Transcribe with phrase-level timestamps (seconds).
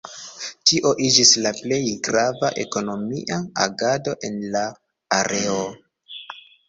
[0.69, 4.65] Tio iĝis la plej grava ekonomia agado en la
[5.19, 5.61] areo.